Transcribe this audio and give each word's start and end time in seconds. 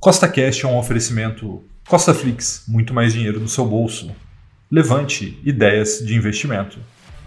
Costa 0.00 0.26
Cash 0.26 0.64
é 0.64 0.66
um 0.66 0.78
oferecimento 0.78 1.62
Costa 1.86 2.14
Flix, 2.14 2.64
muito 2.66 2.94
mais 2.94 3.12
dinheiro 3.12 3.38
no 3.38 3.46
seu 3.46 3.66
bolso. 3.66 4.10
Levante 4.70 5.38
ideias 5.44 5.98
de 5.98 6.14
investimento. 6.14 6.78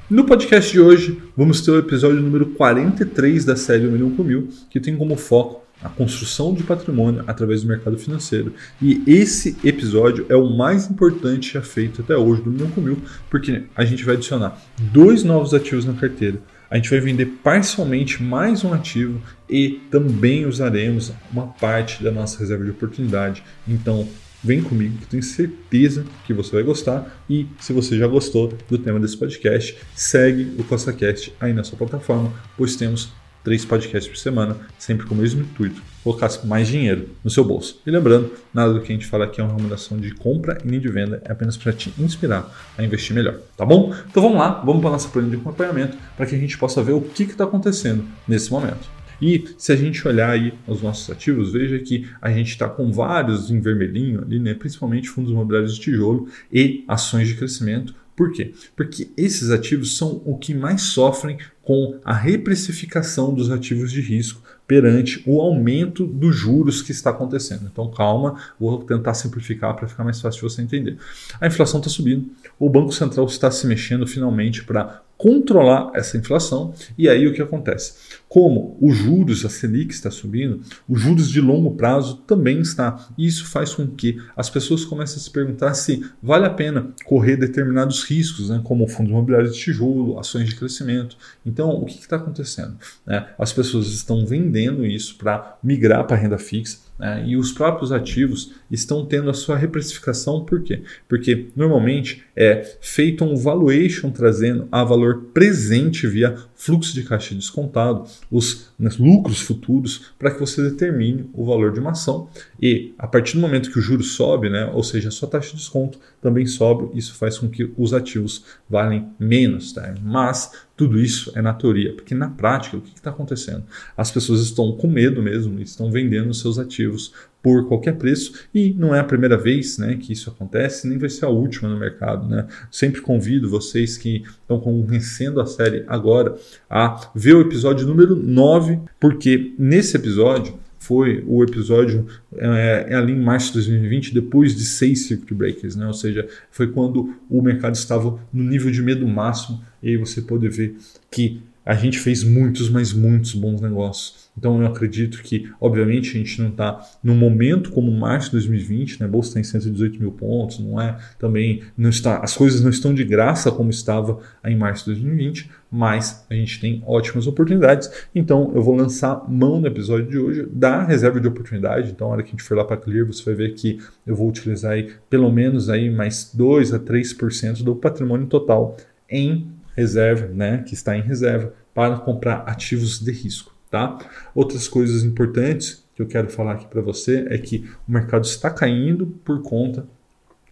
No 0.09 0.25
podcast 0.25 0.71
de 0.71 0.79
hoje, 0.81 1.21
vamos 1.37 1.61
ter 1.61 1.69
o 1.69 1.77
episódio 1.77 2.19
número 2.19 2.47
43 2.47 3.45
da 3.45 3.55
série 3.55 3.85
1 3.85 3.91
Milhão 3.91 4.09
por 4.09 4.25
Mil, 4.25 4.49
que 4.71 4.79
tem 4.79 4.97
como 4.97 5.15
foco 5.15 5.61
a 5.83 5.89
construção 5.89 6.51
de 6.51 6.63
patrimônio 6.63 7.23
através 7.27 7.61
do 7.61 7.67
mercado 7.67 7.95
financeiro. 7.95 8.55
E 8.81 9.03
esse 9.05 9.55
episódio 9.63 10.25
é 10.27 10.35
o 10.35 10.49
mais 10.49 10.89
importante 10.89 11.53
já 11.53 11.61
feito 11.61 12.01
até 12.01 12.17
hoje 12.17 12.41
do 12.41 12.49
Milhão 12.49 12.71
por 12.71 12.83
Mil, 12.83 12.97
porque 13.29 13.65
a 13.75 13.85
gente 13.85 14.03
vai 14.03 14.15
adicionar 14.15 14.59
dois 14.79 15.23
novos 15.23 15.53
ativos 15.53 15.85
na 15.85 15.93
carteira 15.93 16.41
a 16.73 16.77
gente 16.77 16.89
vai 16.89 16.99
vender 16.99 17.27
parcialmente 17.43 18.23
mais 18.23 18.63
um 18.63 18.73
ativo 18.73 19.21
e 19.47 19.79
também 19.91 20.47
usaremos 20.47 21.13
uma 21.31 21.45
parte 21.45 22.03
da 22.03 22.11
nossa 22.11 22.39
reserva 22.39 22.63
de 22.63 22.71
oportunidade. 22.71 23.43
Então, 23.67 24.09
vem 24.43 24.63
comigo 24.63 24.97
que 24.97 25.05
tenho 25.05 25.21
certeza 25.21 26.03
que 26.25 26.33
você 26.33 26.51
vai 26.51 26.63
gostar. 26.63 27.23
E 27.29 27.45
se 27.59 27.71
você 27.73 27.95
já 27.95 28.07
gostou 28.07 28.51
do 28.67 28.79
tema 28.79 28.99
desse 28.99 29.15
podcast, 29.15 29.77
segue 29.93 30.55
o 30.57 30.63
CostaCast 30.63 31.31
aí 31.39 31.53
na 31.53 31.63
sua 31.63 31.77
plataforma, 31.77 32.33
pois 32.57 32.75
temos 32.75 33.13
três 33.43 33.65
podcasts 33.65 34.07
por 34.07 34.17
semana, 34.17 34.57
sempre 34.77 35.05
com 35.05 35.13
o 35.13 35.17
mesmo 35.17 35.41
intuito, 35.41 35.81
colocar 36.03 36.29
mais 36.45 36.67
dinheiro 36.67 37.09
no 37.23 37.29
seu 37.29 37.43
bolso. 37.43 37.81
E 37.85 37.91
lembrando, 37.91 38.31
nada 38.53 38.73
do 38.73 38.81
que 38.81 38.91
a 38.91 38.95
gente 38.95 39.05
fala 39.05 39.25
aqui 39.25 39.41
é 39.41 39.43
uma 39.43 39.51
recomendação 39.51 39.97
de 39.97 40.11
compra 40.11 40.57
e 40.63 40.67
nem 40.67 40.79
de 40.79 40.89
venda, 40.89 41.21
é 41.25 41.31
apenas 41.31 41.57
para 41.57 41.73
te 41.73 41.93
inspirar 41.99 42.49
a 42.77 42.83
investir 42.83 43.15
melhor, 43.15 43.39
tá 43.57 43.65
bom? 43.65 43.93
Então 44.09 44.23
vamos 44.23 44.37
lá, 44.37 44.61
vamos 44.65 44.81
para 44.81 44.89
a 44.89 44.93
nossa 44.93 45.09
planilha 45.09 45.37
de 45.37 45.41
acompanhamento 45.41 45.97
para 46.15 46.25
que 46.25 46.35
a 46.35 46.39
gente 46.39 46.57
possa 46.57 46.81
ver 46.81 46.93
o 46.93 47.01
que 47.01 47.23
está 47.23 47.43
acontecendo 47.43 48.05
nesse 48.27 48.51
momento. 48.51 48.89
E 49.21 49.45
se 49.57 49.71
a 49.71 49.75
gente 49.77 50.05
olhar 50.05 50.31
aí 50.31 50.53
os 50.67 50.81
nossos 50.81 51.09
ativos, 51.09 51.53
veja 51.53 51.79
que 51.79 52.05
a 52.21 52.29
gente 52.29 52.49
está 52.49 52.67
com 52.67 52.91
vários 52.91 53.49
em 53.49 53.61
vermelhinho 53.61 54.21
ali, 54.21 54.37
né? 54.37 54.53
principalmente 54.53 55.07
fundos 55.07 55.31
imobiliários 55.31 55.75
de 55.75 55.81
tijolo 55.81 56.27
e 56.51 56.83
ações 56.89 57.29
de 57.29 57.35
crescimento. 57.35 57.95
Por 58.15 58.31
quê? 58.31 58.53
Porque 58.75 59.09
esses 59.17 59.49
ativos 59.49 59.97
são 59.97 60.21
o 60.25 60.37
que 60.37 60.53
mais 60.53 60.83
sofrem 60.83 61.37
com 61.63 61.99
a 62.03 62.13
reprecificação 62.13 63.33
dos 63.33 63.49
ativos 63.49 63.91
de 63.91 64.01
risco 64.01 64.41
perante 64.67 65.23
o 65.25 65.41
aumento 65.41 66.05
dos 66.05 66.35
juros 66.35 66.81
que 66.81 66.91
está 66.91 67.09
acontecendo. 67.09 67.69
Então, 67.71 67.89
calma, 67.91 68.39
vou 68.59 68.83
tentar 68.83 69.13
simplificar 69.13 69.75
para 69.75 69.87
ficar 69.87 70.03
mais 70.03 70.21
fácil 70.21 70.41
de 70.41 70.53
você 70.53 70.61
entender. 70.61 70.97
A 71.39 71.47
inflação 71.47 71.79
está 71.79 71.89
subindo, 71.89 72.29
o 72.59 72.69
Banco 72.69 72.91
Central 72.91 73.25
está 73.25 73.49
se 73.49 73.65
mexendo 73.67 74.05
finalmente 74.05 74.63
para 74.63 75.01
controlar 75.23 75.89
essa 75.95 76.17
inflação. 76.17 76.73
E 76.97 77.07
aí 77.07 77.25
o 77.25 77.33
que 77.33 77.41
acontece? 77.41 77.93
Como 78.27 78.77
os 78.81 78.97
juros, 78.97 79.45
a 79.45 79.49
Selic 79.49 79.93
está 79.93 80.11
subindo, 80.11 80.59
os 80.85 80.99
juros 80.99 81.29
de 81.29 81.39
longo 81.39 81.75
prazo 81.75 82.17
também 82.27 82.59
está. 82.59 83.07
E 83.17 83.25
isso 83.25 83.45
faz 83.45 83.73
com 83.73 83.87
que 83.87 84.21
as 84.35 84.49
pessoas 84.49 84.83
comecem 84.83 85.15
a 85.15 85.19
se 85.21 85.31
perguntar 85.31 85.75
se 85.75 86.05
vale 86.21 86.45
a 86.45 86.49
pena 86.49 86.89
correr 87.05 87.37
determinados 87.37 88.03
riscos, 88.03 88.49
né, 88.49 88.59
como 88.65 88.85
fundos 88.85 89.11
imobiliários 89.11 89.55
de 89.55 89.61
tijolo, 89.61 90.19
ações 90.19 90.49
de 90.49 90.57
crescimento. 90.57 91.15
Então, 91.45 91.69
o 91.69 91.85
que 91.85 92.01
está 92.01 92.17
acontecendo? 92.17 92.75
É, 93.07 93.23
as 93.39 93.53
pessoas 93.53 93.87
estão 93.93 94.25
vendendo 94.25 94.85
isso 94.85 95.15
para 95.15 95.57
migrar 95.63 96.05
para 96.05 96.17
renda 96.17 96.37
fixa 96.37 96.79
né? 97.03 97.23
e 97.27 97.35
os 97.35 97.51
próprios 97.51 97.91
ativos 97.91 98.53
estão 98.71 99.05
tendo 99.05 99.29
a 99.29 99.33
sua 99.33 99.57
reprecificação, 99.57 100.45
por 100.45 100.63
quê? 100.63 100.83
Porque 101.07 101.47
normalmente 101.53 102.23
é 102.33 102.63
feito 102.79 103.25
um 103.25 103.35
valuation 103.35 104.09
trazendo 104.09 104.69
a 104.71 104.85
valor 104.85 105.25
presente 105.33 106.07
via 106.07 106.35
fluxo 106.55 106.93
de 106.93 107.03
caixa 107.03 107.35
descontado, 107.35 108.05
os 108.31 108.71
né, 108.79 108.89
lucros 108.97 109.41
futuros, 109.41 110.13
para 110.17 110.31
que 110.31 110.39
você 110.39 110.63
determine 110.63 111.29
o 111.33 111.45
valor 111.45 111.73
de 111.73 111.79
uma 111.81 111.91
ação. 111.91 112.29
E 112.61 112.93
a 112.97 113.05
partir 113.05 113.35
do 113.35 113.41
momento 113.41 113.69
que 113.69 113.79
o 113.79 113.81
juro 113.81 114.01
sobe, 114.01 114.49
né, 114.49 114.71
ou 114.73 114.81
seja, 114.81 115.09
a 115.09 115.11
sua 115.11 115.27
taxa 115.27 115.49
de 115.49 115.57
desconto 115.57 115.99
também 116.21 116.45
sobe, 116.45 116.97
isso 116.97 117.15
faz 117.15 117.37
com 117.37 117.49
que 117.49 117.69
os 117.77 117.93
ativos 117.93 118.45
valem 118.69 119.09
menos. 119.19 119.73
Tá? 119.73 119.93
Mas 120.01 120.51
tudo 120.75 120.99
isso 120.99 121.31
é 121.35 121.41
na 121.41 121.53
teoria, 121.53 121.93
porque 121.93 122.15
na 122.15 122.29
prática 122.29 122.77
o 122.77 122.81
que 122.81 122.95
está 122.95 123.11
acontecendo? 123.11 123.63
As 123.95 124.09
pessoas 124.09 124.41
estão 124.41 124.71
com 124.71 124.87
medo 124.87 125.21
mesmo, 125.21 125.59
estão 125.59 125.91
vendendo 125.91 126.33
seus 126.33 126.57
ativos 126.57 127.13
por 127.43 127.67
qualquer 127.67 127.97
preço 127.97 128.33
e 128.55 128.73
não 128.73 128.95
é 128.95 128.99
a 128.99 129.03
primeira 129.03 129.37
vez 129.37 129.77
né, 129.77 129.97
que 129.97 130.13
isso 130.13 130.29
acontece, 130.29 130.87
nem 130.87 130.97
vai 130.97 131.09
ser 131.09 131.25
a 131.25 131.29
última 131.29 131.69
no 131.69 131.77
mercado. 131.77 132.27
Né? 132.27 132.47
Sempre 132.71 133.01
convido 133.01 133.49
vocês 133.49 133.97
que 133.97 134.23
estão 134.41 134.59
conhecendo 134.59 135.41
a 135.41 135.45
série 135.45 135.83
agora 135.87 136.35
a 136.69 137.11
ver 137.13 137.35
o 137.35 137.41
episódio 137.41 137.85
número 137.85 138.15
9, 138.15 138.79
porque 138.99 139.53
nesse 139.59 139.97
episódio 139.97 140.57
foi 140.83 141.23
o 141.25 141.41
episódio 141.41 142.05
é, 142.35 142.87
é, 142.89 142.95
ali 142.95 143.13
em 143.13 143.19
março 143.19 143.47
de 143.47 143.53
2020, 143.53 144.13
depois 144.13 144.53
de 144.53 144.65
seis 144.65 145.07
circuit 145.07 145.33
breakers, 145.33 145.77
né? 145.77 145.87
ou 145.87 145.93
seja, 145.93 146.27
foi 146.51 146.67
quando 146.67 147.15
o 147.29 147.41
mercado 147.41 147.75
estava 147.75 148.19
no 148.33 148.43
nível 148.43 148.69
de 148.69 148.81
medo 148.81 149.07
máximo, 149.07 149.63
e 149.81 149.91
aí 149.91 149.97
você 149.97 150.21
pode 150.21 150.47
ver 150.49 150.75
que 151.09 151.41
a 151.65 151.73
gente 151.73 151.97
fez 151.99 152.21
muitos, 152.21 152.69
mas 152.69 152.91
muitos 152.91 153.33
bons 153.33 153.61
negócios. 153.61 154.22
Então 154.37 154.61
eu 154.61 154.67
acredito 154.67 155.21
que, 155.21 155.49
obviamente, 155.61 156.09
a 156.09 156.19
gente 156.19 156.41
não 156.41 156.49
está 156.49 156.81
num 157.03 157.15
momento 157.15 157.71
como 157.71 157.91
março 157.91 158.27
de 158.27 158.33
2020, 158.33 158.99
né? 158.99 159.05
A 159.05 159.09
bolsa 159.09 159.29
está 159.29 159.39
em 159.39 159.43
118 159.43 159.99
mil 159.99 160.11
pontos, 160.11 160.59
não 160.59 160.81
é 160.81 160.97
também 161.19 161.63
não 161.77 161.89
está, 161.89 162.17
as 162.17 162.35
coisas 162.35 162.61
não 162.61 162.69
estão 162.69 162.93
de 162.93 163.03
graça 163.03 163.51
como 163.51 163.69
estava 163.69 164.19
em 164.43 164.55
março 164.55 164.85
de 164.85 164.99
2020, 164.99 165.49
mas 165.71 166.25
a 166.29 166.33
gente 166.33 166.59
tem 166.59 166.83
ótimas 166.85 167.27
oportunidades. 167.27 167.89
Então 168.13 168.51
eu 168.55 168.63
vou 168.63 168.75
lançar 168.75 169.29
mão 169.29 169.59
no 169.61 169.67
episódio 169.67 170.09
de 170.09 170.17
hoje 170.17 170.47
da 170.51 170.83
reserva 170.83 171.19
de 171.19 171.27
oportunidade. 171.27 171.91
Então, 171.91 172.07
na 172.07 172.13
hora 172.13 172.23
que 172.23 172.29
a 172.29 172.31
gente 172.31 172.43
for 172.43 172.57
lá 172.57 172.65
para 172.65 172.77
Clear, 172.77 173.05
você 173.05 173.23
vai 173.23 173.35
ver 173.35 173.53
que 173.53 173.79
eu 174.05 174.15
vou 174.15 174.27
utilizar 174.27 174.73
aí 174.73 174.91
pelo 175.09 175.31
menos 175.31 175.69
aí 175.69 175.89
mais 175.89 176.31
2 176.33 176.73
a 176.73 176.79
3% 176.79 177.63
do 177.63 177.75
patrimônio 177.75 178.27
total 178.27 178.77
em 179.09 179.47
reserva, 179.75 180.27
né, 180.27 180.63
que 180.67 180.73
está 180.73 180.97
em 180.97 181.01
reserva, 181.01 181.53
para 181.73 181.97
comprar 181.97 182.43
ativos 182.47 182.99
de 182.99 183.11
risco. 183.11 183.52
Tá? 183.73 183.97
Outras 184.35 184.67
coisas 184.67 185.03
importantes 185.03 185.83
que 185.95 186.01
eu 186.03 186.05
quero 186.05 186.29
falar 186.29 186.51
aqui 186.51 186.67
para 186.67 186.79
você 186.79 187.25
é 187.27 187.39
que 187.39 187.67
o 187.89 187.91
mercado 187.91 188.23
está 188.23 188.51
caindo 188.51 189.07
por 189.25 189.41
conta 189.41 189.83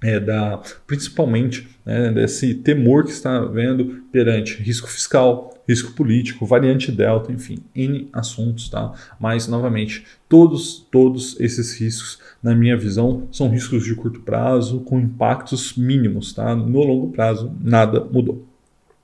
é, 0.01 0.19
da, 0.19 0.59
principalmente 0.87 1.69
né, 1.85 2.11
desse 2.11 2.55
temor 2.55 3.03
que 3.03 3.11
está 3.11 3.45
vendo 3.45 4.01
perante 4.11 4.55
risco 4.63 4.89
fiscal, 4.89 5.53
risco 5.69 5.91
político, 5.91 6.47
variante 6.47 6.91
delta, 6.91 7.31
enfim, 7.31 7.59
N 7.75 8.09
assuntos, 8.11 8.69
tá? 8.69 8.91
Mas, 9.19 9.47
novamente, 9.47 10.03
todos, 10.27 10.87
todos 10.91 11.39
esses 11.39 11.79
riscos, 11.79 12.17
na 12.41 12.55
minha 12.55 12.75
visão, 12.75 13.27
são 13.31 13.49
riscos 13.49 13.83
de 13.83 13.93
curto 13.93 14.21
prazo, 14.21 14.79
com 14.79 14.99
impactos 14.99 15.77
mínimos, 15.77 16.33
tá? 16.33 16.55
No 16.55 16.79
longo 16.79 17.11
prazo, 17.11 17.55
nada 17.61 18.03
mudou. 18.03 18.50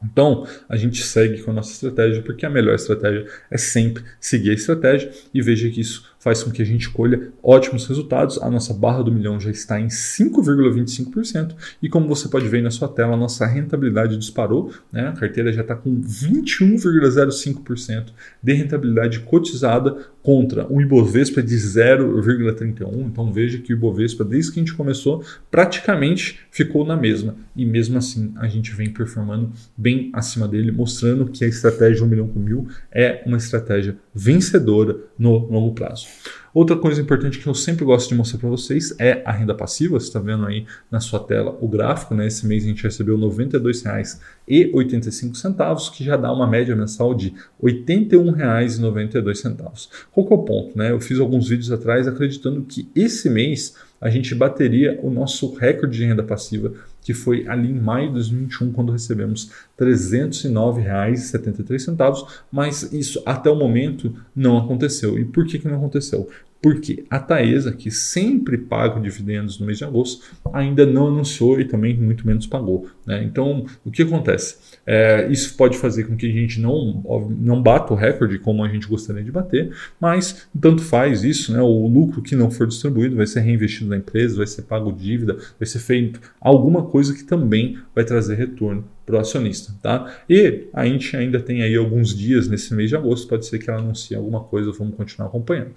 Então, 0.03 0.47
a 0.69 0.78
gente 0.78 1.02
segue 1.02 1.41
com 1.41 1.52
a 1.52 1.53
nossa 1.53 1.72
estratégia, 1.72 2.22
porque 2.22 2.46
a 2.46 2.50
melhor 2.50 2.75
estratégia 2.75 3.25
é 3.50 3.58
sempre 3.58 4.03
seguir 4.19 4.52
a 4.52 4.53
estratégia 4.53 5.12
e 5.34 5.41
veja 5.41 5.69
que 5.69 5.81
isso 5.81 6.16
faz 6.19 6.44
com 6.44 6.51
que 6.51 6.61
a 6.61 6.66
gente 6.66 6.89
colha 6.89 7.31
ótimos 7.41 7.88
resultados. 7.88 8.41
A 8.41 8.50
nossa 8.50 8.73
barra 8.73 9.03
do 9.03 9.11
milhão 9.11 9.39
já 9.39 9.51
está 9.51 9.79
em 9.79 9.88
5,25% 9.88 11.55
e 11.81 11.89
como 11.89 12.07
você 12.07 12.28
pode 12.28 12.47
ver 12.47 12.61
na 12.61 12.72
sua 12.72 12.88
tela, 12.88 13.13
a 13.13 13.17
nossa 13.17 13.45
rentabilidade 13.45 14.17
disparou. 14.17 14.72
Né? 14.91 15.07
A 15.07 15.13
carteira 15.13 15.53
já 15.53 15.61
está 15.61 15.75
com 15.75 16.01
21,05% 16.01 18.07
de 18.41 18.53
rentabilidade 18.53 19.19
cotizada 19.22 20.07
contra 20.27 20.67
um 20.69 20.81
Ibovespa 20.81 21.41
de 21.41 21.56
0,31. 21.56 23.06
Então 23.06 23.31
veja 23.31 23.59
que 23.59 23.72
o 23.72 23.75
Ibovespa, 23.75 24.25
desde 24.25 24.51
que 24.51 24.59
a 24.59 24.63
gente 24.63 24.73
começou, 24.73 25.23
praticamente 25.50 26.41
ficou 26.51 26.85
na 26.85 26.97
mesma. 26.97 27.38
E 27.56 27.66
mesmo 27.66 27.97
assim, 27.97 28.33
a 28.35 28.45
gente 28.47 28.73
vem 28.73 28.89
performando 28.89 29.53
bem 29.77 30.09
acima 30.11 30.45
dele, 30.45 30.69
mostrando 30.69 31.27
que 31.27 31.45
a 31.45 31.47
estratégia 31.47 32.03
1 32.03 32.09
milhão 32.09 32.27
com 32.27 32.39
mil 32.39 32.67
é 32.91 33.23
uma 33.25 33.38
estratégia 33.38 33.95
vencedora 34.17 34.97
no 35.17 35.38
longo 35.38 35.73
prazo. 35.73 36.07
Outra 36.53 36.75
coisa 36.75 37.02
importante 37.02 37.40
que 37.40 37.47
eu 37.47 37.53
sempre 37.53 37.85
gosto 37.85 38.09
de 38.09 38.16
mostrar 38.16 38.40
para 38.40 38.50
vocês 38.50 38.94
é 39.00 39.21
a 39.25 39.31
renda 39.31 39.54
passiva. 39.54 39.98
Você 40.00 40.07
está 40.07 40.19
vendo 40.19 40.44
aí 40.45 40.66
na 40.89 41.00
sua 41.00 41.19
tela 41.19 41.56
o 41.62 41.68
gráfico. 41.68 42.16
Né? 42.16 42.25
Esse 42.27 42.48
mês 42.48 42.63
a 42.63 42.68
gente 42.68 42.83
recebeu 42.83 43.16
R$ 43.16 43.21
92,85, 43.24 45.92
que 45.92 46.04
já 46.04 46.18
dá 46.18 46.31
uma 46.31 46.48
média 46.48 46.75
mensal 46.75 47.13
de 47.13 47.36
R$ 47.62 47.83
81,92. 47.83 49.89
Qual 50.12 50.25
que 50.25 50.33
é 50.33 50.36
o 50.36 50.44
ponto? 50.44 50.75
Né? 50.77 50.92
Eu 50.92 51.00
fiz 51.00 51.19
alguns 51.19 51.50
vídeos 51.50 51.71
atrás 51.71 52.07
acreditando 52.07 52.63
que 52.63 52.89
esse 52.95 53.30
mês 53.30 53.75
a 54.00 54.10
gente 54.10 54.33
bateria 54.36 55.00
o 55.01 55.10
nosso 55.10 55.56
recorde 55.56 55.98
de 55.98 56.06
renda 56.06 56.21
passiva, 56.24 56.71
que 57.01 57.13
foi 57.13 57.48
ali 57.48 57.71
em 57.71 57.80
maio 57.80 58.07
de 58.07 58.16
2021, 58.16 58.71
quando 58.71 58.92
recebemos 58.92 59.50
R$ 59.80 59.88
309,73, 59.88 62.27
mas 62.51 62.92
isso 62.94 63.24
até 63.25 63.50
o 63.50 63.56
momento 63.56 64.16
não 64.36 64.57
aconteceu. 64.57 65.18
E 65.18 65.25
por 65.25 65.45
que, 65.45 65.57
que 65.57 65.68
não 65.68 65.77
aconteceu? 65.77 66.30
Porque 66.68 67.06
a 67.10 67.18
Taesa, 67.18 67.72
que 67.72 67.90
sempre 67.90 68.58
paga 68.58 69.00
dividendos 69.00 69.58
no 69.58 69.66
mês 69.66 69.78
de 69.78 69.86
agosto, 69.86 70.36
ainda 70.52 70.86
não 70.86 71.08
anunciou 71.08 71.62
e 71.62 71.64
também 71.64 71.96
muito 71.96 72.28
menos 72.28 72.46
pagou. 72.46 72.90
Né? 73.07 73.24
Então, 73.24 73.65
o 73.86 73.89
que 73.89 74.04
acontece? 74.04 74.57
É, 74.86 75.27
isso 75.31 75.56
pode 75.56 75.77
fazer 75.77 76.04
com 76.04 76.18
que 76.18 76.30
a 76.30 76.31
gente 76.31 76.59
não, 76.59 77.01
não 77.39 77.62
bata 77.62 77.94
o 77.94 77.95
recorde 77.95 78.38
como 78.38 78.63
a 78.63 78.68
gente 78.68 78.86
gostaria 78.86 79.24
de 79.24 79.31
bater, 79.31 79.74
mas 80.00 80.48
tanto 80.59 80.81
faz 80.83 81.24
isso, 81.24 81.54
né? 81.54 81.62
o 81.62 81.88
lucro 81.88 82.21
que 82.21 82.36
não 82.36 82.51
for 82.51 82.68
distribuído 82.68 83.15
vai 83.15 83.25
ser 83.25 83.39
reinvestido 83.39 83.89
na 83.89 83.95
empresa, 83.95 84.36
vai 84.36 84.48
ser 84.48 84.63
pago 84.63 84.92
dívida, 84.92 85.38
vai 85.57 85.65
ser 85.65 85.80
feito 85.80 86.19
alguma 86.42 86.83
coisa 86.83 87.13
que 87.13 87.24
também 87.24 87.77
vai 87.95 88.04
trazer 88.04 88.36
retorno 88.36 88.83
para 89.06 89.15
o 89.15 89.19
acionista. 89.19 89.74
Tá? 89.81 90.13
E 90.30 90.68
a 90.74 90.86
gente 90.86 91.15
ainda 91.15 91.39
tem 91.39 91.62
aí 91.62 91.77
alguns 91.77 92.13
dias 92.13 92.50
nesse 92.50 92.74
mês 92.74 92.89
de 92.89 92.98
agosto, 92.98 93.25
pode 93.25 93.45
ser 93.45 93.57
que 93.57 93.69
ela 93.69 93.80
anuncie 93.80 94.18
alguma 94.18 94.42
coisa, 94.42 94.69
vamos 94.74 94.95
continuar 94.95 95.30
acompanhando. 95.30 95.71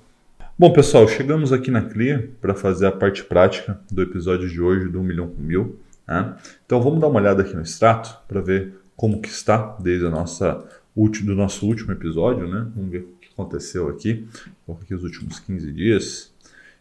Bom, 0.56 0.72
pessoal, 0.72 1.08
chegamos 1.08 1.52
aqui 1.52 1.72
na 1.72 1.82
Clear 1.82 2.28
para 2.40 2.54
fazer 2.54 2.86
a 2.86 2.92
parte 2.92 3.24
prática 3.24 3.80
do 3.92 4.04
episódio 4.04 4.48
de 4.48 4.62
hoje 4.62 4.88
do 4.88 5.00
1 5.00 5.04
milhão 5.04 5.28
com 5.28 5.42
mil. 5.42 5.80
Né? 6.08 6.36
Então 6.64 6.80
vamos 6.80 7.02
dar 7.02 7.08
uma 7.08 7.20
olhada 7.20 7.42
aqui 7.42 7.56
no 7.56 7.64
extrato 7.64 8.16
para 8.28 8.40
ver 8.40 8.72
como 8.96 9.20
que 9.20 9.30
está 9.30 9.76
desde 9.80 10.06
a 10.06 10.12
nossa 10.12 10.64
do 10.96 11.36
nosso 11.36 11.66
último 11.66 11.92
episódio, 11.92 12.48
né? 12.48 12.68
Vamos 12.76 12.92
ver 12.92 13.00
o 13.00 13.18
que 13.20 13.30
aconteceu 13.34 13.90
aqui, 13.90 14.28
aqui 14.80 14.94
os 14.94 15.04
últimos 15.04 15.40
15 15.40 15.72
dias. 15.72 16.32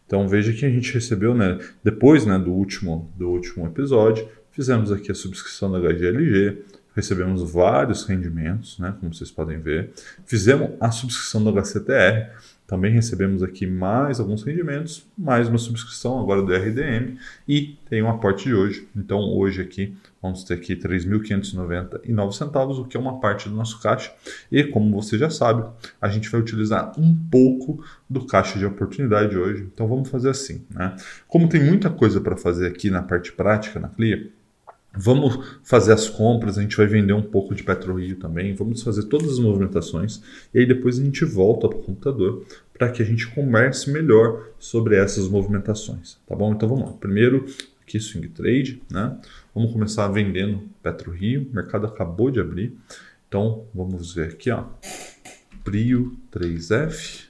Então 0.05 0.29
veja 0.29 0.53
que 0.53 0.63
a 0.67 0.69
gente 0.69 0.93
recebeu, 0.93 1.33
né, 1.33 1.57
depois, 1.83 2.27
né, 2.27 2.37
do 2.37 2.51
último 2.51 3.11
do 3.17 3.27
último 3.31 3.65
episódio, 3.65 4.29
fizemos 4.51 4.91
aqui 4.91 5.11
a 5.11 5.15
subscrição 5.15 5.71
da 5.71 5.79
HGLG, 5.79 6.61
recebemos 6.95 7.41
vários 7.51 8.05
rendimentos, 8.05 8.77
né, 8.77 8.93
como 8.99 9.11
vocês 9.11 9.31
podem 9.31 9.59
ver. 9.59 9.89
Fizemos 10.27 10.73
a 10.79 10.91
subscrição 10.91 11.43
do 11.43 11.49
HCTR, 11.49 12.29
também 12.65 12.91
recebemos 12.91 13.43
aqui 13.43 13.67
mais 13.67 14.19
alguns 14.19 14.43
rendimentos, 14.43 15.05
mais 15.17 15.49
uma 15.49 15.57
subscrição 15.57 16.19
agora 16.19 16.41
do 16.41 16.53
RDM 16.53 17.17
e 17.47 17.77
tem 17.89 18.01
um 18.01 18.09
aporte 18.09 18.45
de 18.45 18.55
hoje. 18.55 18.87
Então 18.95 19.19
hoje 19.19 19.61
aqui 19.61 19.95
vamos 20.21 20.43
ter 20.43 20.53
aqui 20.53 20.75
3.599 20.75 22.31
centavos, 22.31 22.79
o 22.79 22.85
que 22.85 22.95
é 22.95 22.99
uma 22.99 23.19
parte 23.19 23.49
do 23.49 23.55
nosso 23.55 23.81
caixa. 23.81 24.13
E 24.51 24.63
como 24.63 24.91
você 25.01 25.17
já 25.17 25.29
sabe, 25.29 25.65
a 26.01 26.07
gente 26.07 26.29
vai 26.29 26.39
utilizar 26.39 26.97
um 26.97 27.15
pouco 27.29 27.83
do 28.09 28.25
caixa 28.25 28.57
de 28.57 28.65
oportunidade 28.65 29.37
hoje. 29.37 29.67
Então 29.73 29.87
vamos 29.87 30.09
fazer 30.09 30.29
assim, 30.29 30.65
né? 30.69 30.95
Como 31.27 31.49
tem 31.49 31.61
muita 31.61 31.89
coisa 31.89 32.21
para 32.21 32.37
fazer 32.37 32.67
aqui 32.67 32.89
na 32.89 33.03
parte 33.03 33.33
prática 33.33 33.79
na 33.79 33.89
Clia, 33.89 34.31
Vamos 34.95 35.57
fazer 35.63 35.91
as 35.91 36.07
compras, 36.07 36.57
a 36.57 36.61
gente 36.61 36.77
vai 36.77 36.85
vender 36.85 37.13
um 37.13 37.21
pouco 37.21 37.55
de 37.55 37.63
PetroRio 37.63 38.15
também, 38.17 38.53
vamos 38.53 38.83
fazer 38.83 39.03
todas 39.05 39.31
as 39.31 39.39
movimentações 39.39 40.21
e 40.53 40.59
aí 40.59 40.67
depois 40.67 40.99
a 40.99 41.03
gente 41.03 41.25
volta 41.25 41.67
para 41.67 41.79
o 41.79 41.81
computador 41.81 42.45
para 42.77 42.91
que 42.91 43.01
a 43.01 43.05
gente 43.05 43.27
converse 43.27 43.89
melhor 43.89 44.49
sobre 44.59 44.95
essas 44.95 45.27
movimentações, 45.27 46.17
tá 46.27 46.35
bom? 46.35 46.53
Então 46.53 46.69
vamos 46.69 46.85
lá. 46.85 46.91
Primeiro, 46.93 47.45
aqui 47.81 47.99
swing 47.99 48.27
trade, 48.29 48.83
né? 48.91 49.17
Vamos 49.53 49.71
começar 49.71 50.07
vendendo 50.09 50.63
PetroRio, 50.83 51.49
o 51.51 51.55
mercado 51.55 51.87
acabou 51.87 52.29
de 52.29 52.39
abrir. 52.39 52.77
Então 53.27 53.65
vamos 53.73 54.13
ver 54.13 54.29
aqui, 54.29 54.51
ó. 54.51 54.65
Prio 55.63 56.15
3F, 56.31 57.25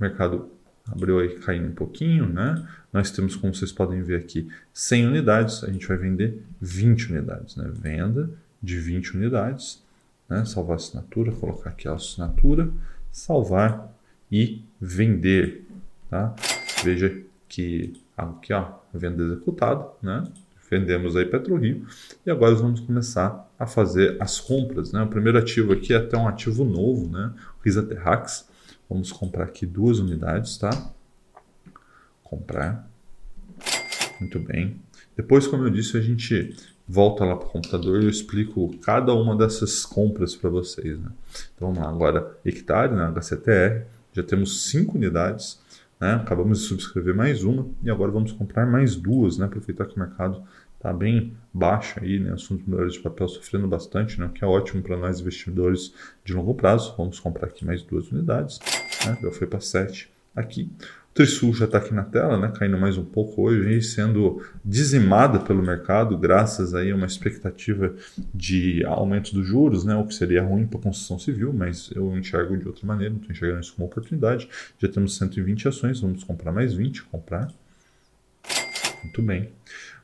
mercado 0.00 0.50
abriu 0.88 1.18
aí 1.18 1.38
caindo 1.38 1.68
um 1.68 1.74
pouquinho, 1.74 2.28
né? 2.28 2.66
Nós 2.92 3.10
temos, 3.10 3.36
como 3.36 3.54
vocês 3.54 3.72
podem 3.72 4.02
ver 4.02 4.20
aqui, 4.20 4.48
100 4.72 5.06
unidades, 5.06 5.64
a 5.64 5.70
gente 5.70 5.86
vai 5.86 5.96
vender 5.96 6.42
20 6.60 7.12
unidades, 7.12 7.56
né? 7.56 7.70
Venda 7.72 8.30
de 8.62 8.78
20 8.78 9.16
unidades, 9.16 9.82
né? 10.28 10.44
Salvar 10.44 10.76
assinatura, 10.76 11.32
colocar 11.32 11.70
aqui 11.70 11.88
a 11.88 11.94
assinatura, 11.94 12.70
salvar 13.10 13.92
e 14.30 14.62
vender, 14.80 15.66
tá? 16.08 16.34
Veja 16.84 17.22
que 17.48 17.94
aqui, 18.16 18.52
ó, 18.52 18.72
venda 18.92 19.22
executada, 19.22 19.86
né? 20.02 20.24
Vendemos 20.68 21.14
aí 21.14 21.24
PetroRio 21.24 21.86
e 22.24 22.30
agora 22.30 22.54
vamos 22.54 22.80
começar 22.80 23.48
a 23.56 23.66
fazer 23.66 24.16
as 24.20 24.40
compras, 24.40 24.92
né? 24.92 25.02
O 25.02 25.06
primeiro 25.06 25.38
ativo 25.38 25.72
aqui 25.72 25.92
é 25.92 25.96
até 25.96 26.16
um 26.16 26.26
ativo 26.26 26.64
novo, 26.64 27.08
né? 27.08 27.32
Risa 27.64 27.82
Terrax 27.82 28.48
Vamos 28.88 29.12
comprar 29.12 29.44
aqui 29.44 29.66
duas 29.66 29.98
unidades, 29.98 30.56
tá? 30.56 30.90
Comprar. 32.22 32.88
Muito 34.20 34.38
bem. 34.38 34.80
Depois, 35.16 35.46
como 35.46 35.64
eu 35.64 35.70
disse, 35.70 35.96
a 35.96 36.00
gente 36.00 36.54
volta 36.86 37.24
lá 37.24 37.36
para 37.36 37.48
o 37.48 37.50
computador 37.50 38.00
e 38.00 38.04
eu 38.04 38.10
explico 38.10 38.76
cada 38.78 39.12
uma 39.12 39.34
dessas 39.34 39.84
compras 39.84 40.36
para 40.36 40.48
vocês. 40.48 40.98
Né? 40.98 41.08
Então 41.54 41.68
vamos 41.68 41.78
lá, 41.78 41.88
agora 41.88 42.38
hectare, 42.44 42.94
né, 42.94 43.06
HCTR, 43.06 43.84
já 44.12 44.22
temos 44.22 44.70
cinco 44.70 44.96
unidades, 44.96 45.60
né? 46.00 46.14
acabamos 46.14 46.60
de 46.60 46.66
subscrever 46.66 47.14
mais 47.14 47.42
uma 47.42 47.66
e 47.82 47.90
agora 47.90 48.12
vamos 48.12 48.32
comprar 48.32 48.66
mais 48.66 48.94
duas, 48.94 49.36
né? 49.36 49.46
aproveitar 49.46 49.86
que 49.86 49.96
o 49.96 49.98
mercado 49.98 50.42
está 50.76 50.92
bem 50.92 51.32
baixo 51.52 51.98
aí, 52.00 52.20
né? 52.20 52.32
Os 52.32 52.44
fundos 52.44 52.66
melhores 52.66 52.92
de 52.92 53.00
papel 53.00 53.26
sofrendo 53.28 53.66
bastante, 53.66 54.20
né? 54.20 54.26
O 54.26 54.28
que 54.28 54.44
é 54.44 54.46
ótimo 54.46 54.82
para 54.82 54.96
nós 54.96 55.20
investidores 55.20 55.92
de 56.24 56.32
longo 56.32 56.54
prazo. 56.54 56.94
Vamos 56.96 57.18
comprar 57.18 57.46
aqui 57.48 57.64
mais 57.64 57.82
duas 57.82 58.10
unidades, 58.12 58.60
né? 59.04 59.18
Já 59.20 59.30
foi 59.30 59.46
para 59.46 59.60
7 59.60 60.10
aqui. 60.34 60.70
O 61.10 61.14
Trisul 61.16 61.54
já 61.54 61.64
está 61.64 61.78
aqui 61.78 61.94
na 61.94 62.02
tela, 62.02 62.38
né? 62.38 62.52
Caindo 62.54 62.76
mais 62.76 62.98
um 62.98 63.04
pouco 63.04 63.42
hoje 63.42 63.78
e 63.78 63.82
sendo 63.82 64.44
dizimada 64.62 65.40
pelo 65.40 65.62
mercado, 65.62 66.16
graças 66.18 66.74
aí 66.74 66.90
a 66.90 66.94
uma 66.94 67.06
expectativa 67.06 67.94
de 68.34 68.84
aumento 68.84 69.34
dos 69.34 69.46
juros, 69.46 69.84
né? 69.84 69.96
O 69.96 70.06
que 70.06 70.14
seria 70.14 70.42
ruim 70.42 70.66
para 70.66 70.78
a 70.78 70.82
construção 70.82 71.18
civil, 71.18 71.54
mas 71.54 71.90
eu 71.94 72.16
enxergo 72.16 72.56
de 72.56 72.66
outra 72.66 72.86
maneira, 72.86 73.14
estou 73.14 73.30
enxergando 73.30 73.60
isso 73.60 73.74
como 73.74 73.88
oportunidade. 73.88 74.46
Já 74.78 74.88
temos 74.88 75.16
120 75.16 75.68
ações, 75.68 76.00
vamos 76.00 76.22
comprar 76.22 76.52
mais 76.52 76.74
20, 76.74 77.04
comprar. 77.04 77.50
Muito 79.02 79.22
bem. 79.22 79.50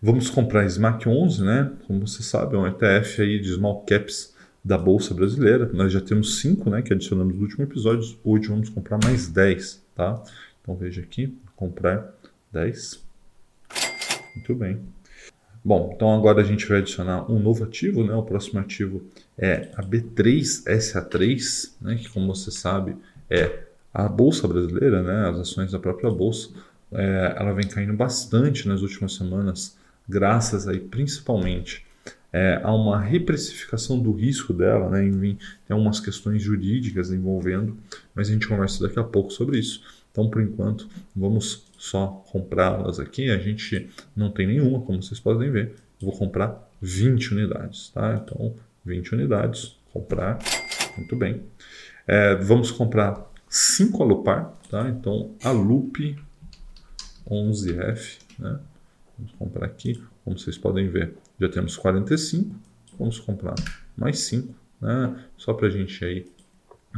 Vamos 0.01 0.31
comprar 0.31 0.65
SMAC 0.65 1.09
11, 1.09 1.45
né? 1.45 1.73
Como 1.87 2.07
você 2.07 2.23
sabe, 2.23 2.57
é 2.57 2.59
um 2.59 2.67
ETF 2.67 3.21
aí 3.21 3.39
de 3.39 3.53
small 3.53 3.85
caps 3.85 4.32
da 4.65 4.79
Bolsa 4.79 5.13
Brasileira. 5.13 5.71
Nós 5.73 5.93
já 5.93 6.01
temos 6.01 6.41
5, 6.41 6.71
né, 6.71 6.83
que 6.83 6.93
adicionamos 6.93 7.35
nos 7.35 7.43
últimos 7.43 7.69
episódios. 7.69 8.19
Hoje 8.23 8.49
vamos 8.49 8.69
comprar 8.69 8.99
mais 9.03 9.29
10, 9.29 9.83
tá? 9.95 10.23
Então 10.61 10.77
veja 10.77 11.01
aqui, 11.01 11.37
comprar 11.57 12.15
10. 12.53 13.03
Muito 14.37 14.55
bem. 14.55 14.81
Bom, 15.65 15.93
então 15.95 16.13
agora 16.13 16.41
a 16.41 16.45
gente 16.45 16.67
vai 16.67 16.79
adicionar 16.79 17.31
um 17.31 17.39
novo 17.39 17.65
ativo, 17.65 18.05
né? 18.05 18.15
O 18.15 18.23
próximo 18.23 18.59
ativo 18.59 19.03
é 19.39 19.71
a 19.77 19.83
B3SA3, 19.83 21.73
né? 21.81 21.97
Que 21.97 22.09
como 22.09 22.35
você 22.35 22.51
sabe 22.51 22.97
é 23.31 23.61
a 23.95 24.09
Bolsa 24.09 24.49
Brasileira, 24.49 25.03
né? 25.03 25.29
As 25.29 25.39
ações 25.39 25.71
da 25.71 25.79
própria 25.79 26.11
Bolsa. 26.11 26.51
É, 26.91 27.37
ela 27.39 27.53
vem 27.53 27.67
caindo 27.67 27.95
bastante 27.95 28.69
nas 28.69 28.83
últimas 28.83 29.15
semanas 29.15 29.77
graças 30.09 30.69
aí 30.69 30.79
principalmente 30.79 31.87
é, 32.33 32.61
a 32.63 32.73
uma 32.73 33.01
reprecificação 33.01 33.99
do 33.99 34.13
risco 34.13 34.53
dela, 34.53 34.89
né? 34.89 35.07
Enfim, 35.07 35.37
tem 35.67 35.75
algumas 35.75 36.01
questões 36.01 36.43
jurídicas 36.43 37.13
envolvendo, 37.13 37.77
mas 38.15 38.29
a 38.29 38.33
gente 38.33 38.49
conversa 38.49 38.83
daqui 38.83 38.99
a 38.99 39.05
pouco 39.05 39.31
sobre 39.31 39.59
isso. 39.59 39.83
Então, 40.11 40.29
por 40.29 40.43
enquanto, 40.43 40.89
vamos 41.15 41.67
só 41.77 42.23
comprá-las 42.31 42.99
aqui. 42.99 43.31
A 43.31 43.39
gente 43.39 43.89
não 44.15 44.31
tem 44.31 44.47
nenhuma, 44.47 44.81
como 44.81 45.03
vocês 45.03 45.21
podem 45.21 45.51
ver. 45.51 45.75
Eu 46.01 46.09
vou 46.09 46.17
comprar 46.17 46.71
20 46.81 47.35
unidades, 47.35 47.91
tá? 47.91 48.23
Então, 48.23 48.55
20 48.85 49.15
unidades, 49.15 49.77
comprar. 49.93 50.39
Muito 50.97 51.17
bem. 51.17 51.43
É, 52.07 52.35
vamos 52.37 52.71
comprar 52.71 53.31
5 53.49 54.03
Alupar, 54.03 54.53
tá? 54.71 54.89
Então, 54.89 55.35
Alup 55.43 56.17
11F, 57.29 58.19
né? 58.39 58.59
Vamos 59.19 59.33
comprar 59.39 59.67
aqui, 59.67 60.03
como 60.25 60.39
vocês 60.39 60.59
podem 60.59 60.89
ver, 60.89 61.15
já 61.43 61.49
temos 61.49 61.77
45. 61.77 62.55
Vamos 62.99 63.19
comprar 63.19 63.55
mais 63.97 64.21
5, 64.21 64.55
né? 64.81 65.25
Só 65.37 65.53
para 65.53 65.67
a 65.67 65.71
gente 65.71 66.05
aí 66.05 66.27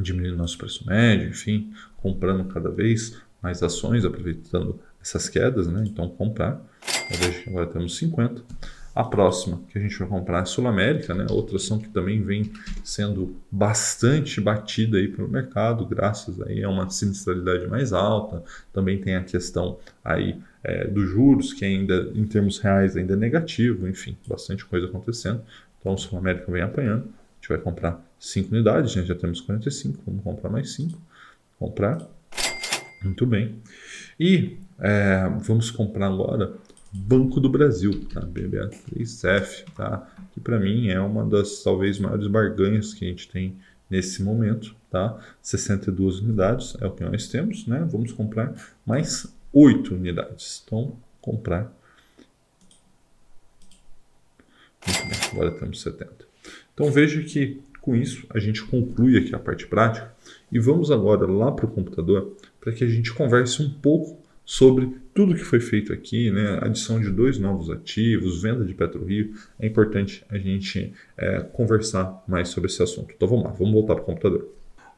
diminuir 0.01 0.33
nosso 0.37 0.59
preço 0.59 0.87
médio, 0.87 1.29
enfim, 1.29 1.73
comprando 1.97 2.45
cada 2.53 2.71
vez 2.71 3.17
mais 3.41 3.63
ações, 3.63 4.05
aproveitando 4.05 4.79
essas 5.01 5.29
quedas, 5.29 5.67
né? 5.67 5.85
Então, 5.87 6.09
comprar. 6.09 6.61
Agora 7.47 7.67
temos 7.67 7.97
50. 7.97 8.43
A 8.95 9.03
próxima 9.03 9.61
que 9.69 9.77
a 9.77 9.81
gente 9.81 9.99
vai 9.99 10.07
comprar 10.07 10.43
é 10.43 10.45
Sul 10.45 10.69
América, 10.69 11.15
né? 11.15 11.27
outra 11.29 11.57
ação 11.57 11.81
que 11.81 11.89
também 11.89 12.23
vem 12.23 12.53
sendo 12.85 13.35
bastante 13.51 14.41
batida 14.41 14.99
aí 14.99 15.09
pelo 15.09 15.29
mercado, 15.29 15.85
graças 15.85 16.41
aí 16.41 16.63
a 16.63 16.69
uma 16.69 16.89
sinistralidade 16.89 17.67
mais 17.67 17.93
alta. 17.93 18.45
Também 18.73 19.01
tem 19.01 19.17
a 19.17 19.25
questão 19.25 19.79
aí 20.05 20.41
é, 20.63 20.87
dos 20.87 21.11
juros, 21.11 21.53
que 21.53 21.65
ainda 21.65 22.13
em 22.15 22.25
termos 22.25 22.61
reais 22.61 22.97
ainda 22.97 23.15
é 23.15 23.17
negativo, 23.17 23.89
enfim, 23.89 24.17
bastante 24.29 24.65
coisa 24.65 24.87
acontecendo. 24.87 25.43
Então, 25.81 25.97
Sul 25.99 26.17
América 26.17 26.51
vem 26.53 26.63
apanhando. 26.63 27.03
A 27.03 27.37
gente 27.41 27.49
vai 27.49 27.59
comprar 27.59 28.01
5 28.21 28.55
unidades, 28.55 28.95
né? 28.95 29.03
já 29.03 29.15
temos 29.17 29.41
45, 29.41 30.03
vamos 30.07 30.23
comprar 30.23 30.51
mais 30.51 30.73
5. 30.73 30.97
Comprar. 31.59 31.99
Muito 33.03 33.27
bem. 33.27 33.57
E 34.19 34.57
é, 34.79 35.29
vamos 35.41 35.71
comprar 35.71 36.07
agora 36.07 36.55
Banco 36.97 37.41
do 37.41 37.49
Brasil, 37.49 38.05
tá? 38.13 38.21
BBA3F, 38.21 39.65
tá? 39.75 40.09
que 40.33 40.41
para 40.41 40.59
mim 40.61 40.89
é 40.89 41.01
uma 41.01 41.25
das 41.25 41.63
talvez 41.63 41.99
maiores 41.99 42.29
barganhas 42.29 42.95
que 42.95 43.05
a 43.05 43.09
gente 43.09 43.29
tem 43.29 43.57
nesse 43.91 44.23
momento, 44.23 44.75
tá? 44.91 45.19
62 45.43 46.21
unidades 46.21 46.77
é 46.81 46.87
o 46.87 46.93
que 46.93 47.05
nós 47.05 47.29
temos, 47.29 47.67
né? 47.67 47.87
Vamos 47.91 48.13
comprar 48.13 48.55
mais 48.87 49.27
8 49.53 49.95
unidades. 49.95 50.63
Então, 50.65 50.97
comprar. 51.21 51.73
Agora 55.33 55.51
temos 55.53 55.81
70. 55.81 56.13
Então 56.73 56.91
veja 56.91 57.23
que 57.23 57.61
com 57.81 57.95
isso 57.95 58.27
a 58.31 58.39
gente 58.39 58.63
conclui 58.65 59.19
aqui 59.19 59.35
a 59.35 59.39
parte 59.39 59.67
prática 59.67 60.13
e 60.51 60.59
vamos 60.59 60.91
agora 60.91 61.27
lá 61.27 61.53
para 61.53 61.67
o 61.67 61.71
computador 61.71 62.37
para 62.61 62.73
que 62.73 62.85
a 62.85 62.89
gente 62.89 63.13
converse 63.13 63.63
um 63.63 63.71
pouco 63.71 64.24
sobre 64.45 64.95
tudo 65.15 65.35
que 65.35 65.45
foi 65.45 65.61
feito 65.61 65.93
aqui, 65.93 66.31
né? 66.31 66.59
adição 66.61 67.01
de 67.01 67.11
dois 67.11 67.39
novos 67.39 67.71
ativos, 67.71 68.43
venda 68.43 68.65
de 68.65 68.75
PetroRio. 68.75 69.33
É 69.59 69.67
importante 69.67 70.25
a 70.29 70.37
gente 70.37 70.93
é, 71.17 71.41
conversar 71.41 72.23
mais 72.29 72.49
sobre 72.49 72.69
esse 72.69 72.83
assunto. 72.83 73.13
Então 73.17 73.29
vamos 73.29 73.45
lá, 73.45 73.51
vamos 73.51 73.73
voltar 73.73 73.95
para 73.95 74.03
o 74.03 74.07
computador. 74.07 74.49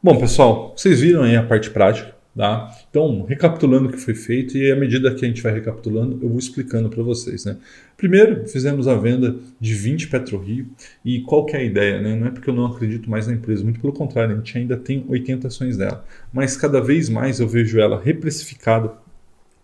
Bom, 0.03 0.19
pessoal, 0.19 0.75
vocês 0.77 1.01
viram 1.01 1.23
aí 1.23 1.37
a 1.37 1.43
parte 1.43 1.71
prática. 1.71 2.17
Tá? 2.37 2.71
Então, 2.91 3.23
recapitulando 3.23 3.89
o 3.89 3.93
que 3.93 3.97
foi 3.97 4.15
feito, 4.15 4.59
e 4.59 4.71
à 4.71 4.77
medida 4.77 5.15
que 5.15 5.25
a 5.25 5.29
gente 5.29 5.43
vai 5.43 5.55
recapitulando, 5.55 6.19
eu 6.23 6.29
vou 6.29 6.39
explicando 6.39 6.91
para 6.91 7.03
vocês. 7.03 7.47
Né? 7.47 7.57
Primeiro, 7.97 8.47
fizemos 8.47 8.87
a 8.87 8.95
venda 8.95 9.37
de 9.59 9.73
20 9.73 10.09
PetroRio, 10.09 10.67
e 11.03 11.23
qual 11.23 11.47
que 11.47 11.57
é 11.57 11.61
a 11.61 11.63
ideia? 11.63 11.99
Né? 11.99 12.15
Não 12.15 12.27
é 12.27 12.31
porque 12.31 12.51
eu 12.51 12.55
não 12.55 12.67
acredito 12.67 13.09
mais 13.09 13.27
na 13.27 13.33
empresa, 13.33 13.65
muito 13.65 13.81
pelo 13.81 13.95
contrário, 13.95 14.35
a 14.35 14.37
gente 14.37 14.59
ainda 14.59 14.77
tem 14.77 15.03
80 15.09 15.49
ações 15.49 15.79
dela, 15.79 16.05
mas 16.31 16.59
cada 16.59 16.79
vez 16.79 17.09
mais 17.09 17.41
eu 17.41 17.49
vejo 17.49 17.81
ela 17.81 17.99
reprecificada 17.99 18.93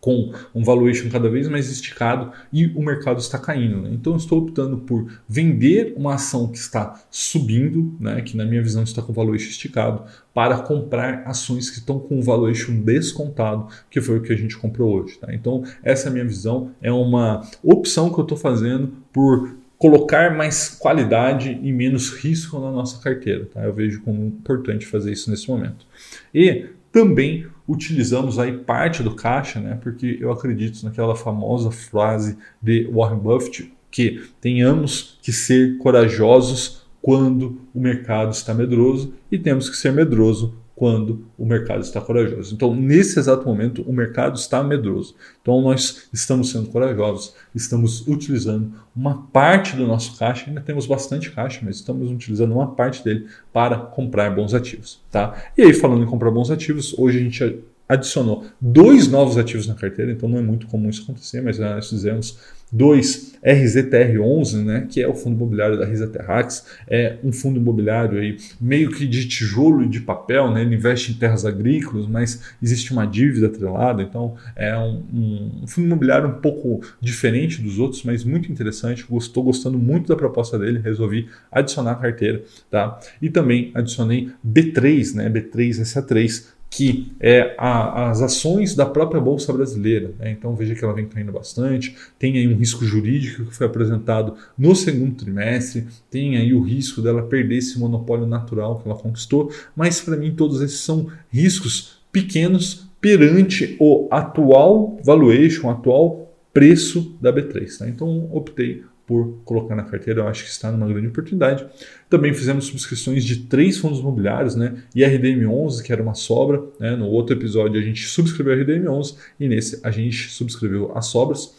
com 0.02 0.32
um 0.52 0.64
valuation 0.64 1.08
cada 1.08 1.30
vez 1.30 1.46
mais 1.46 1.70
esticado 1.70 2.32
e 2.52 2.66
o 2.74 2.82
mercado 2.82 3.20
está 3.20 3.38
caindo. 3.38 3.82
Né? 3.82 3.90
Então, 3.92 4.16
estou 4.16 4.40
optando 4.40 4.78
por 4.78 5.08
vender 5.28 5.94
uma 5.96 6.14
ação 6.14 6.48
que 6.48 6.58
está 6.58 7.00
subindo, 7.08 7.94
né, 8.00 8.20
que 8.20 8.36
na 8.36 8.44
minha 8.44 8.60
visão 8.60 8.82
está 8.82 9.00
com 9.00 9.12
valuation 9.12 9.48
esticado, 9.48 10.02
para 10.34 10.58
comprar 10.58 11.22
ações 11.24 11.70
que 11.70 11.78
estão 11.78 12.00
com 12.00 12.20
valuation 12.20 12.80
descontado, 12.80 13.68
que 13.88 14.00
foi 14.00 14.18
o 14.18 14.22
que 14.22 14.32
a 14.32 14.36
gente 14.36 14.56
comprou 14.58 14.92
hoje. 14.92 15.16
Tá? 15.18 15.32
Então, 15.32 15.62
essa 15.84 16.08
é 16.08 16.10
a 16.10 16.12
minha 16.12 16.24
visão, 16.24 16.72
é 16.82 16.90
uma 16.90 17.46
opção 17.62 18.12
que 18.12 18.18
eu 18.18 18.24
estou 18.24 18.36
fazendo 18.36 18.92
por 19.12 19.54
colocar 19.78 20.36
mais 20.36 20.68
qualidade 20.68 21.60
e 21.62 21.72
menos 21.72 22.10
risco 22.10 22.58
na 22.58 22.72
nossa 22.72 23.00
carteira. 23.00 23.44
Tá? 23.46 23.62
Eu 23.62 23.72
vejo 23.72 24.00
como 24.02 24.24
importante 24.26 24.84
fazer 24.84 25.12
isso 25.12 25.30
nesse 25.30 25.48
momento. 25.48 25.86
E 26.34 26.66
também 26.90 27.46
utilizamos 27.66 28.38
aí 28.38 28.58
parte 28.58 29.02
do 29.02 29.14
caixa, 29.14 29.60
né? 29.60 29.78
Porque 29.82 30.18
eu 30.20 30.32
acredito 30.32 30.84
naquela 30.84 31.14
famosa 31.14 31.70
frase 31.70 32.36
de 32.60 32.88
Warren 32.92 33.18
Buffett 33.18 33.72
que 33.90 34.22
tenhamos 34.40 35.18
que 35.22 35.32
ser 35.32 35.78
corajosos 35.78 36.82
quando 37.00 37.60
o 37.74 37.80
mercado 37.80 38.32
está 38.32 38.54
medroso 38.54 39.12
e 39.30 39.38
temos 39.38 39.68
que 39.68 39.76
ser 39.76 39.92
medroso 39.92 40.54
quando 40.82 41.24
o 41.38 41.46
mercado 41.46 41.80
está 41.80 42.00
corajoso. 42.00 42.56
Então, 42.56 42.74
nesse 42.74 43.16
exato 43.16 43.46
momento, 43.46 43.82
o 43.82 43.92
mercado 43.92 44.36
está 44.36 44.64
medroso. 44.64 45.14
Então, 45.40 45.62
nós 45.62 46.08
estamos 46.12 46.50
sendo 46.50 46.70
corajosos, 46.70 47.36
estamos 47.54 48.04
utilizando 48.08 48.72
uma 48.92 49.28
parte 49.28 49.76
do 49.76 49.86
nosso 49.86 50.18
caixa, 50.18 50.46
ainda 50.48 50.60
temos 50.60 50.84
bastante 50.84 51.30
caixa, 51.30 51.60
mas 51.62 51.76
estamos 51.76 52.10
utilizando 52.10 52.50
uma 52.52 52.74
parte 52.74 53.04
dele 53.04 53.28
para 53.52 53.76
comprar 53.76 54.34
bons 54.34 54.54
ativos. 54.54 55.00
Tá? 55.08 55.40
E 55.56 55.62
aí, 55.62 55.72
falando 55.72 56.02
em 56.02 56.06
comprar 56.06 56.32
bons 56.32 56.50
ativos, 56.50 56.98
hoje 56.98 57.18
a 57.18 57.22
gente 57.22 57.62
adicionou 57.92 58.46
dois 58.60 59.08
novos 59.08 59.36
ativos 59.36 59.66
na 59.66 59.74
carteira, 59.74 60.10
então 60.12 60.28
não 60.28 60.38
é 60.38 60.42
muito 60.42 60.66
comum 60.66 60.88
isso 60.88 61.02
acontecer, 61.02 61.42
mas 61.42 61.58
nós 61.58 61.88
fizemos 61.88 62.38
dois 62.72 63.34
RZTR11, 63.44 64.64
né, 64.64 64.86
que 64.88 65.02
é 65.02 65.06
o 65.06 65.14
fundo 65.14 65.36
imobiliário 65.36 65.78
da 65.78 65.84
Risa 65.84 66.06
Terrax, 66.06 66.66
é 66.88 67.18
um 67.22 67.30
fundo 67.30 67.60
imobiliário 67.60 68.18
aí 68.18 68.38
meio 68.58 68.90
que 68.90 69.06
de 69.06 69.28
tijolo 69.28 69.82
e 69.82 69.88
de 69.88 70.00
papel, 70.00 70.50
né, 70.50 70.62
ele 70.62 70.74
investe 70.74 71.12
em 71.12 71.14
terras 71.16 71.44
agrícolas, 71.44 72.06
mas 72.06 72.40
existe 72.62 72.92
uma 72.92 73.06
dívida 73.06 73.48
atrelada, 73.48 74.02
então 74.02 74.36
é 74.56 74.76
um, 74.78 75.60
um 75.62 75.66
fundo 75.66 75.86
imobiliário 75.86 76.30
um 76.30 76.40
pouco 76.40 76.80
diferente 76.98 77.60
dos 77.60 77.78
outros, 77.78 78.02
mas 78.04 78.24
muito 78.24 78.50
interessante, 78.50 79.04
estou 79.12 79.42
gostando 79.42 79.78
muito 79.78 80.08
da 80.08 80.16
proposta 80.16 80.58
dele, 80.58 80.78
resolvi 80.78 81.28
adicionar 81.50 81.92
a 81.92 81.96
carteira, 81.96 82.42
tá? 82.70 82.98
E 83.20 83.28
também 83.28 83.70
adicionei 83.74 84.30
B3, 84.46 85.14
né, 85.14 85.28
B3SA3, 85.28 86.46
que 86.72 87.12
é 87.20 87.54
a, 87.58 88.08
as 88.08 88.22
ações 88.22 88.74
da 88.74 88.86
própria 88.86 89.20
Bolsa 89.20 89.52
Brasileira. 89.52 90.14
Né? 90.18 90.30
Então 90.30 90.56
veja 90.56 90.74
que 90.74 90.82
ela 90.82 90.94
vem 90.94 91.06
caindo 91.06 91.30
bastante, 91.30 91.94
tem 92.18 92.38
aí 92.38 92.48
um 92.48 92.56
risco 92.56 92.82
jurídico 92.82 93.44
que 93.44 93.54
foi 93.54 93.66
apresentado 93.66 94.36
no 94.56 94.74
segundo 94.74 95.14
trimestre, 95.14 95.86
tem 96.10 96.38
aí 96.38 96.54
o 96.54 96.62
risco 96.62 97.02
dela 97.02 97.24
perder 97.24 97.58
esse 97.58 97.78
monopólio 97.78 98.24
natural 98.26 98.80
que 98.80 98.88
ela 98.88 98.98
conquistou, 98.98 99.52
mas 99.76 100.00
para 100.00 100.16
mim 100.16 100.34
todos 100.34 100.62
esses 100.62 100.80
são 100.80 101.08
riscos 101.30 101.98
pequenos 102.10 102.88
perante 102.98 103.76
o 103.78 104.08
atual 104.10 104.98
valuation, 105.04 105.66
o 105.66 105.70
atual 105.70 106.34
preço 106.54 107.14
da 107.20 107.30
B3. 107.30 107.78
Tá? 107.80 107.86
Então 107.86 108.30
optei 108.32 108.82
por 109.12 109.42
colocar 109.44 109.76
na 109.76 109.82
carteira, 109.82 110.22
eu 110.22 110.28
acho 110.28 110.44
que 110.44 110.48
está 110.48 110.72
numa 110.72 110.88
grande 110.88 111.08
oportunidade. 111.08 111.66
Também 112.08 112.32
fizemos 112.32 112.64
subscrições 112.64 113.22
de 113.22 113.40
três 113.40 113.76
fundos 113.76 114.00
imobiliários, 114.00 114.56
né? 114.56 114.76
E 114.94 115.02
RDM11, 115.02 115.82
que 115.82 115.92
era 115.92 116.02
uma 116.02 116.14
sobra, 116.14 116.62
né? 116.80 116.96
No 116.96 117.08
outro 117.08 117.36
episódio 117.36 117.78
a 117.78 117.84
gente 117.84 118.06
subscreveu 118.06 118.54
a 118.54 118.56
RDM11 118.56 119.16
e 119.38 119.48
nesse 119.48 119.80
a 119.84 119.90
gente 119.90 120.30
subscreveu 120.30 120.92
as 120.96 121.06
sobras. 121.06 121.54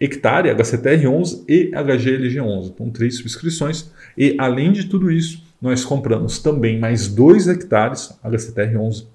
Hectare, 0.00 0.48
HCTR11 0.50 1.44
e 1.48 1.70
HGLG11. 1.70 2.70
Então, 2.74 2.90
três 2.90 3.16
subscrições. 3.16 3.92
E 4.16 4.34
além 4.36 4.72
de 4.72 4.86
tudo 4.86 5.08
isso, 5.08 5.44
nós 5.62 5.84
compramos 5.84 6.40
também 6.40 6.80
mais 6.80 7.06
dois 7.06 7.46
hectares, 7.46 8.12
HCTR11, 8.24 9.06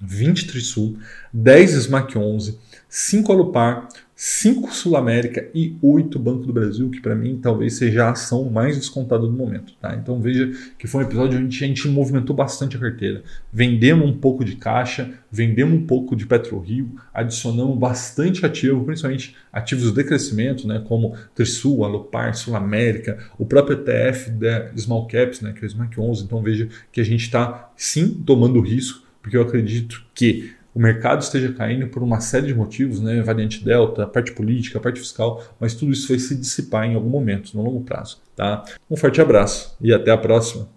20 0.00 0.46
Trisul, 0.46 0.96
10 1.32 1.70
SMAC 1.72 2.16
11, 2.16 2.58
5 2.88 3.32
Alupar, 3.32 3.88
5 4.18 4.72
Sul 4.72 4.96
América 4.96 5.46
e 5.54 5.76
8 5.82 6.18
Banco 6.18 6.46
do 6.46 6.52
Brasil, 6.52 6.88
que 6.88 7.02
para 7.02 7.14
mim 7.14 7.38
talvez 7.40 7.74
seja 7.74 8.06
a 8.06 8.10
ação 8.12 8.48
mais 8.48 8.74
descontada 8.74 9.26
do 9.26 9.32
momento. 9.32 9.74
Tá? 9.78 9.94
Então 9.94 10.18
veja 10.18 10.50
que 10.78 10.86
foi 10.86 11.04
um 11.04 11.06
episódio 11.06 11.38
onde 11.38 11.62
a 11.62 11.66
gente 11.66 11.86
movimentou 11.86 12.34
bastante 12.34 12.78
a 12.78 12.80
carteira. 12.80 13.22
Vendemos 13.52 14.08
um 14.08 14.16
pouco 14.16 14.42
de 14.42 14.56
caixa, 14.56 15.12
vendemos 15.30 15.78
um 15.78 15.86
pouco 15.86 16.16
de 16.16 16.24
PetroRio, 16.24 16.92
adicionamos 17.12 17.78
bastante 17.78 18.46
ativo, 18.46 18.84
principalmente 18.84 19.36
ativos 19.52 19.92
de 19.92 20.02
crescimento, 20.02 20.66
né, 20.66 20.82
como 20.88 21.14
Trisul, 21.34 21.84
Alopar, 21.84 22.34
Sul 22.34 22.56
América, 22.56 23.18
o 23.38 23.44
próprio 23.44 23.78
ETF 23.78 24.30
da 24.30 24.70
Small 24.78 25.06
Caps, 25.08 25.42
né, 25.42 25.52
que 25.52 25.62
é 25.62 25.66
o 25.66 25.70
SMAC 25.70 26.00
11. 26.00 26.24
Então 26.24 26.42
veja 26.42 26.70
que 26.90 27.02
a 27.02 27.04
gente 27.04 27.24
está 27.24 27.70
sim 27.76 28.22
tomando 28.24 28.62
risco, 28.62 29.05
porque 29.26 29.36
eu 29.36 29.42
acredito 29.42 30.04
que 30.14 30.52
o 30.72 30.78
mercado 30.78 31.20
esteja 31.20 31.52
caindo 31.52 31.88
por 31.88 32.00
uma 32.00 32.20
série 32.20 32.46
de 32.46 32.54
motivos, 32.54 33.00
né? 33.00 33.20
variante 33.22 33.64
delta, 33.64 34.06
parte 34.06 34.30
política, 34.30 34.78
parte 34.78 35.00
fiscal, 35.00 35.42
mas 35.58 35.74
tudo 35.74 35.90
isso 35.90 36.06
vai 36.06 36.18
se 36.20 36.36
dissipar 36.36 36.84
em 36.84 36.94
algum 36.94 37.08
momento, 37.08 37.52
no 37.56 37.64
longo 37.64 37.80
prazo. 37.80 38.22
Tá? 38.36 38.64
Um 38.88 38.96
forte 38.96 39.20
abraço 39.20 39.76
e 39.80 39.92
até 39.92 40.12
a 40.12 40.16
próxima. 40.16 40.68